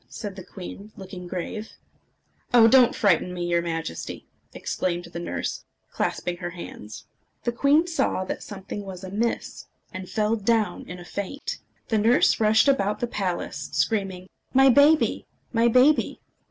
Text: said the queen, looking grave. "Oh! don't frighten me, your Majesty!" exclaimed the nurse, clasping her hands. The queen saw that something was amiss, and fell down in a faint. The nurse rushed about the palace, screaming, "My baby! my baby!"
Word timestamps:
said 0.09 0.35
the 0.35 0.43
queen, 0.43 0.91
looking 0.97 1.27
grave. 1.27 1.73
"Oh! 2.55 2.67
don't 2.67 2.95
frighten 2.95 3.31
me, 3.35 3.45
your 3.45 3.61
Majesty!" 3.61 4.25
exclaimed 4.51 5.05
the 5.05 5.19
nurse, 5.19 5.65
clasping 5.91 6.37
her 6.37 6.49
hands. 6.49 7.05
The 7.43 7.51
queen 7.51 7.85
saw 7.85 8.25
that 8.25 8.41
something 8.41 8.81
was 8.83 9.03
amiss, 9.03 9.67
and 9.93 10.09
fell 10.09 10.35
down 10.35 10.87
in 10.89 10.97
a 10.97 11.05
faint. 11.05 11.59
The 11.89 11.99
nurse 11.99 12.39
rushed 12.39 12.67
about 12.67 12.99
the 12.99 13.05
palace, 13.05 13.69
screaming, 13.73 14.27
"My 14.55 14.69
baby! 14.69 15.27
my 15.53 15.67
baby!" 15.67 16.19